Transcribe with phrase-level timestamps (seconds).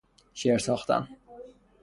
[0.33, 1.07] شعر ساختن